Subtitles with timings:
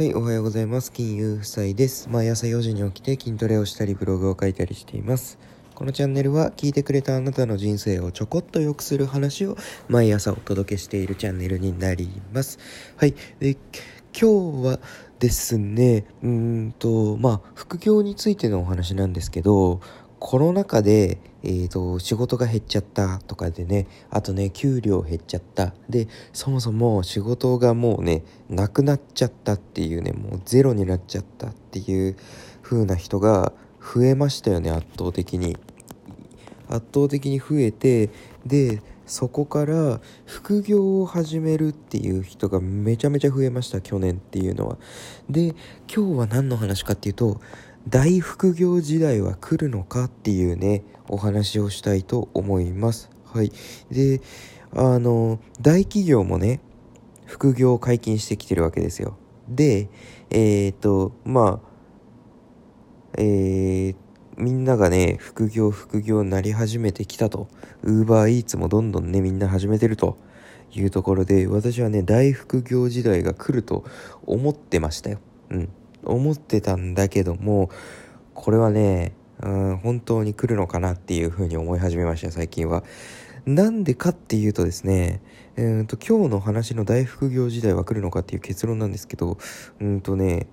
[0.00, 0.90] はい、おはようございます。
[0.92, 2.08] 金融夫妻です。
[2.08, 5.38] 毎朝4時に起きて筋トレをしたりブログを書いたりしています。
[5.74, 9.58] このチャンネルは聞いてくれたあなたの人生をちょこっと良くする話を
[9.88, 12.58] 毎朝お届けしているチャンネルになります。
[12.96, 13.14] はい。
[13.40, 13.58] で、
[14.18, 14.80] 今日は
[15.18, 19.82] ですね、うんと、まあ、副業についてのお話なんですけど、
[20.20, 25.72] コロナ禍で、えーと、仕事が減っちゃったとかでねあとね給料減っちゃった。
[25.88, 32.16] でそもそも仕事がもうねなくなっちゃったっていうねもうゼロになっちゃったっていう
[32.62, 35.56] 風な人が増えましたよね圧倒的に。
[36.68, 38.10] 圧倒的に増えて
[38.46, 44.78] でそこから副業を始めるっていう人がめちゃめちゃ増えました去年っていうのは。
[45.28, 45.56] で
[45.92, 47.40] 今日は何の話かっていうと
[47.88, 53.10] 大副業時代は来るのかっていうねお話をしたいと思います。
[53.24, 53.52] はい。
[53.90, 54.20] で
[54.74, 56.60] あの大企業もね
[57.26, 59.16] 副業を解禁してきてるわけですよ。
[59.48, 59.88] で
[60.30, 61.70] えっ、とまあ
[63.18, 63.96] えー、
[64.36, 67.48] みんながね副業副業になり始めてきたと。
[67.82, 70.16] ウーバーイーツもどんどんねみんな始めてると。
[70.72, 73.84] いうところで私はね大副業時代が来ると
[74.24, 75.18] 思ってましたよ。
[75.50, 75.68] うん。
[76.04, 77.70] 思ってたんだけども
[78.34, 79.12] これはね
[79.42, 82.84] うん本当に来るのかなっていうふうに思い始めました最近は。
[83.46, 85.22] なんでかっていうとですね、
[85.56, 89.38] えーと、今日の話の大副業時代は来るのかっていう結論なんですけど
[89.80, 90.46] うんとね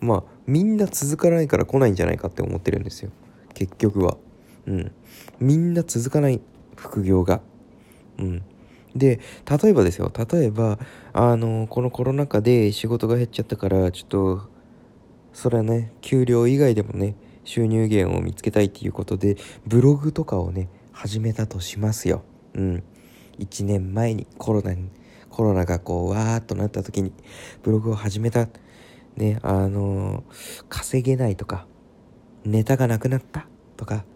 [0.00, 3.10] まあみんな続かないから来ないんじゃないかって思ってるんですよ
[3.54, 4.16] 結局は。
[4.66, 4.92] うん、
[5.38, 6.40] みんな続かない
[6.76, 7.40] 副業が。
[8.18, 8.42] うん、
[8.94, 9.20] で
[9.62, 10.78] 例えばですよ例えば
[11.12, 14.55] あのこのコロナ禍で仕事が減っちゃったからちょっと
[15.36, 22.22] それはね給料以外でもね収入源を見つけたいっていうことでブログとかをね始めたとしますよ。
[22.54, 22.82] うん。
[23.38, 24.88] 1年前にコロナに
[25.28, 27.12] コロナがこうわーっとなった時に
[27.62, 28.48] ブログを始めた。
[29.16, 31.66] ねあのー、稼げないとか
[32.46, 33.46] ネタがなくなった。
[33.76, 34.06] とか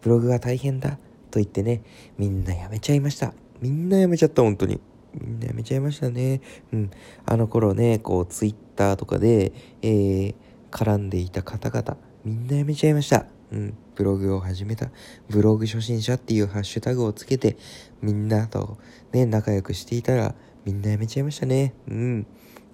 [0.00, 0.92] ブログが大変だ。
[1.30, 1.82] と言ってね
[2.16, 3.34] みんなやめちゃいました。
[3.60, 4.80] みんなやめちゃった本当に。
[5.12, 6.40] みんなやめちゃいましたね。
[6.72, 6.90] うん。
[7.26, 9.52] あの頃ねこうツイッターとかで
[9.82, 10.34] えー
[10.70, 13.26] 絡んでいた方々、みんな辞めちゃいました。
[13.52, 14.90] うん、ブログを始めた。
[15.28, 17.56] ブログ初心者っていうハッシュタグをつけて、
[18.00, 18.78] みんなと
[19.12, 21.74] ね、仲良くしていたら、みんな辞めちゃいましたね。
[21.88, 22.26] うん、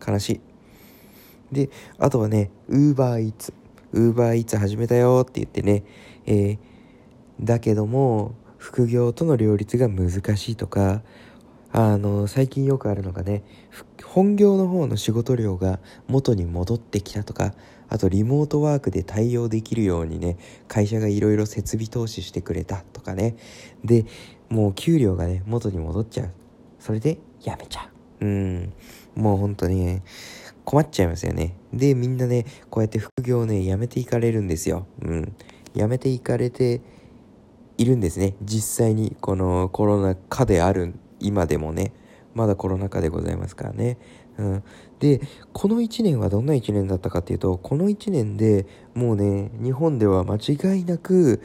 [0.06, 0.40] 悲しい。
[1.52, 3.54] で、あとはね、ウーバーイーツ。
[3.92, 5.84] ウーバーイーツ始めたよって言ってね、
[6.26, 6.58] えー、
[7.40, 11.02] だけども、副業との両立が難しいとか、
[11.78, 13.44] あの最近よくあるのがね
[14.02, 15.78] 本業の方の仕事量が
[16.08, 17.52] 元に戻ってきたとか
[17.90, 20.38] あとリモートワークで対応できるようにね
[20.68, 23.36] 会社がいろいろ設備投資してくれたとかね。
[23.84, 24.06] で
[24.48, 26.30] もう給料がね元に戻っちゃう。
[26.78, 27.90] それでやめちゃ
[28.22, 28.24] う。
[28.24, 28.72] うん。
[29.14, 30.02] もう本当にね
[30.64, 31.58] 困っちゃいますよね。
[31.74, 34.86] でみんなねこうやって副業をねやめていかれるんですよ。
[35.02, 35.36] うん。
[35.74, 36.80] やめていかれて
[37.76, 38.34] いるんですね。
[38.40, 41.92] 実際にこのコロナ禍である今でもね
[42.34, 43.98] まだコロナ禍でございますからね。
[44.38, 44.62] うん、
[44.98, 45.22] で
[45.54, 51.40] この1年はどんな1年だったかっていうとこの1年でもうね日本では間違いなく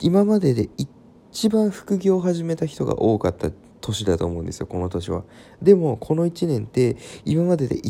[0.00, 3.50] 今までで一番副業を始めた人が多かった
[3.80, 5.22] 年だと思うんですよこの年は。
[5.62, 7.80] でもこの1年って今までで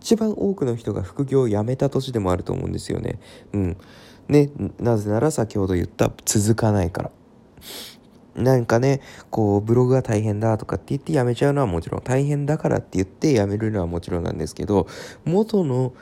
[0.00, 3.18] 一番多くの人が副業を辞めた年でもあると思うんですよね。
[3.52, 3.76] うん。
[4.28, 7.10] ね、なぜなら先ほど言った続かないから。
[8.36, 14.86] なんかね、こう、ブログが大変だとかって言ってやめちゃうのはもちろん、大変だからって言ってやめるのはもちろんなんですけど、
[15.24, 15.94] 元の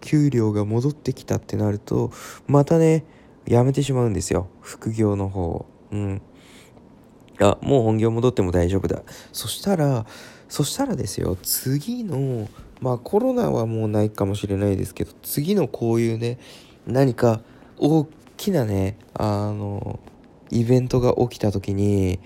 [0.00, 2.12] 給料が戻ってきたってなると、
[2.46, 3.04] またね、
[3.46, 4.48] やめてしまうんですよ。
[4.60, 6.22] 副業の方をうん。
[7.40, 9.02] あ、もう本業戻っても大丈夫だ。
[9.32, 10.06] そしたら、
[10.48, 12.48] そしたらですよ、次の、
[12.80, 16.38] まあコロナはもうないかもしれないですけど、次のこういうね、
[16.86, 17.40] 何か
[17.78, 18.06] 大
[18.36, 20.00] きなね、あの、
[20.52, 22.20] イベントが起きた時に、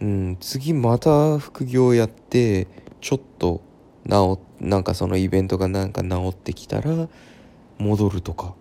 [0.00, 2.66] うん、次また副業やって
[3.00, 3.62] ちょっと
[4.08, 7.08] 治なんかそのイベントがなんか治ってきたら
[7.78, 8.54] 戻るとか。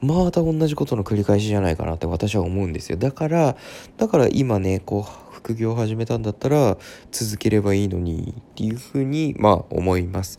[0.00, 2.98] また同じことの繰り返しじゃないかなって私は思うんですよ。
[2.98, 3.56] だから
[3.98, 6.76] だから今ねこう副業を始めたんだったら
[7.12, 10.38] 続ければいいのにっていうふうにまあ思います。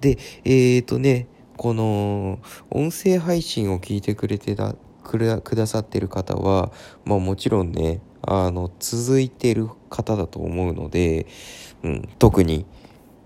[0.00, 1.26] でえーとね
[1.58, 2.38] この
[2.70, 4.74] 音声配信を聞いてくれてた
[5.18, 6.72] くださってる方は、
[7.04, 11.26] まあもちろんね、あの、続いてる方だと思うので、
[11.82, 12.66] うん、特に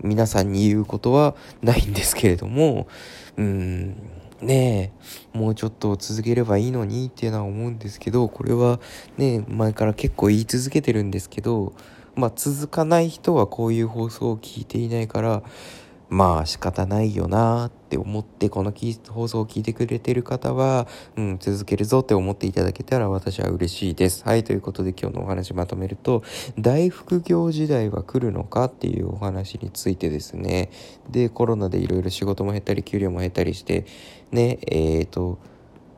[0.03, 2.87] 皆さんに言うことはないんですけれども、
[3.37, 3.95] うん、
[4.41, 4.93] ね
[5.33, 8.79] え、もうちょっと続ければいいのにっていうのは思うんですけど、これは
[9.17, 11.73] ね、前から結構言い続けてるんですけど、
[12.15, 15.43] まあ続かない人はこういう放送を聞いていないから、
[16.09, 18.73] まあ仕方ないよなって思ってこの
[19.09, 24.23] 放送を聞いてくれてる方は、うん、続けるぞって思っていただけたら私は嬉しいです。
[24.23, 26.23] はい、ということで今日のお話まとめると、
[26.59, 30.69] 大副業時代は来るのかっていうお話についてですね。
[31.09, 33.85] で、コロナでいろいろ仕事も減ったり給料も減ったりして、
[34.31, 35.39] ね、えっ、ー、と、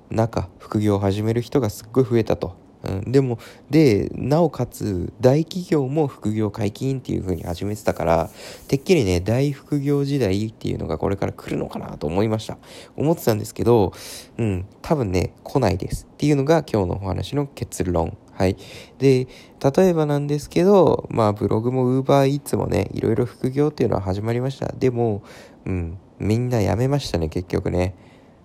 [0.10, 2.67] 中、副業を始める人がすっごい増えたと。
[2.88, 3.40] うん、でも
[3.70, 8.30] でなおかつ大企業も副業解禁っていう風に始めてたから
[8.68, 12.58] てっきりね大副業時代っていうのがこれから来るのかなと思いました
[12.96, 13.94] 思ってたんですけど
[14.38, 18.56] うん多分ね来ないですっていうのが今日のお話の結論はい。
[19.00, 19.28] で、
[19.76, 24.72] 例えばなんですけど、まあ、ブログも UberEats もね、いろいろ副業っていうのは始まりました。
[24.74, 25.24] でも、
[25.66, 27.96] うん、みんな辞めましたね、結局ね。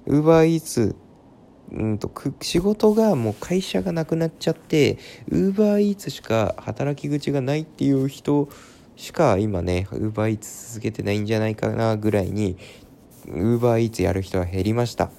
[0.07, 0.95] UberEats
[1.73, 2.11] うんと
[2.43, 4.99] 仕事がもう会社がなくなっちゃって
[5.31, 8.49] ウーバーイーツしか働き口がないっていう人
[8.97, 12.59] しか今ねウーバーイーツ続けてないんじゃないかなぐらいに
[13.27, 15.11] ウーバーイーツやる人は減りました。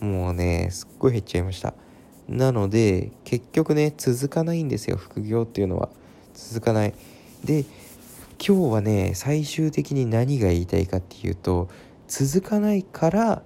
[0.00, 1.74] もうねすっごい減っちゃいました。
[2.28, 5.90] なので結局ね続かないんですよ副業っていうのは。
[6.34, 6.94] 続かない。
[7.44, 7.66] で
[8.44, 11.68] 今日はね最終的に何が言いたいかっていうと
[12.08, 13.42] 続かないから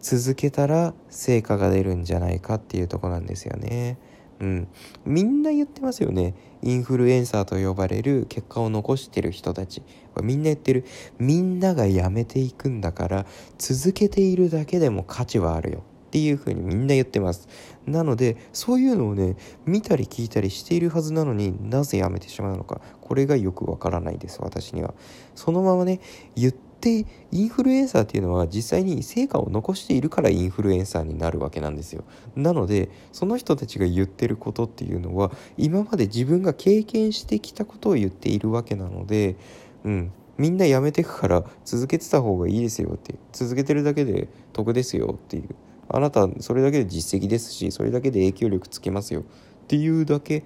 [0.00, 3.98] 続けたら成果が出るんじゃないかっていうとこなんですよね。
[4.40, 4.68] うん、
[5.04, 6.34] みんな言ってますよね。
[6.62, 9.82] インフルエンサーと呼ばれる結果を残してる人たち。
[10.22, 10.86] みんな言ってる。
[11.18, 13.26] みんなが辞めていくんだから
[13.58, 15.82] 続けているだけでも価値はあるよ。
[16.08, 17.48] っていう風にみんな言ってます。
[17.86, 19.36] なのでそういうのをね
[19.66, 24.94] 見たり聞いたりしているはずなのになぜ辞めてしまうのかこれがよくわからないです私には。
[25.34, 26.00] そのままね
[26.34, 32.04] 言ってでインフルエンサーっていうのは実際に成果を残しているからインフルエンサーになるわけなんですよ。
[32.36, 39.36] なのでその人たちが言ってることっていうのは今まで自分が経験してきたことを言っているわけなので
[39.84, 45.54] うんみんなやめてくから続けてた方がいいですよって続けてるだけで得ですよっていう。
[45.92, 49.24] あなたそれだけで実績ですしそれだけで影響力つけますよっ
[49.66, 50.44] ていうだけ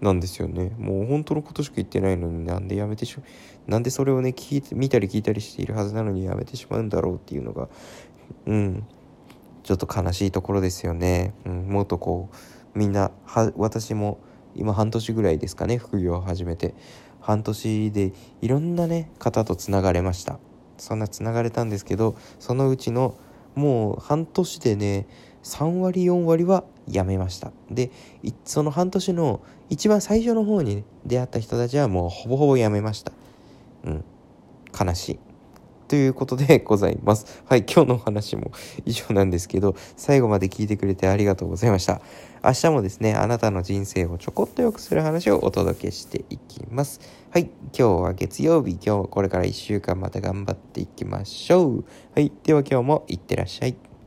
[0.00, 0.72] なんですよね。
[0.78, 3.24] もう本当のことしか言ってないのになんでやめてしま
[3.68, 7.68] うなんでそれをね聞いて見たり聞いたりしているはずなのにやめてしまうんだろうっていうのが
[8.46, 8.86] うん。
[9.64, 12.30] ちょっと悲しいところですよね、うん、もっとこ
[12.74, 14.18] うみんなは私も
[14.54, 16.74] 今半年ぐらいですかね副業を始めて。
[17.20, 20.38] 半年でいろんなね方とつながれました。
[20.78, 23.18] そんなつながれたんですけどそのうちの
[23.54, 25.06] もう半年でね
[25.48, 27.90] 3割4割は辞めましたで
[28.44, 29.40] その半年の
[29.70, 33.12] 一番最初の方に出会った人たちはもうほぼほぼ辞めました
[33.84, 34.04] うん
[34.78, 35.18] 悲しい
[35.88, 37.42] ということでございます。
[37.48, 38.52] はい、今日のお話も
[38.84, 42.02] 以上なんですけど、最後まで聞いてくれてありがとうございました。
[42.44, 47.00] 明日もですね、あなたの人生をちょこっと良くする話をお届けしていきます。
[47.30, 51.84] はい、今日は月曜日、今日これから1週間また頑張っていきましょう。
[52.14, 53.87] はい、では今日もいってらっしゃい。